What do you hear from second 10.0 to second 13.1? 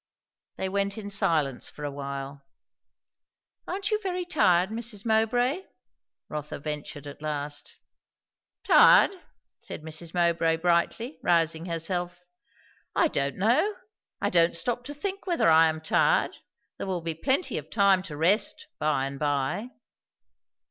Mowbray brightly, rousing herself. "I